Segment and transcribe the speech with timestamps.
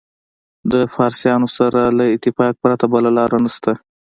[0.71, 3.71] د فارسیانو سره له اتفاق پرته بله لاره نشته.